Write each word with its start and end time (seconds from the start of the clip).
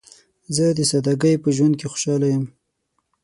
زه 0.55 0.65
د 0.77 0.79
سادګۍ 0.91 1.35
په 1.43 1.49
ژوند 1.55 1.73
کې 1.79 1.87
خوشحاله 1.91 2.27
یم. 2.33 2.45